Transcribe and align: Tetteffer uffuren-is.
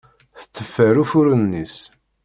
Tetteffer 0.37 0.95
uffuren-is. 1.03 1.77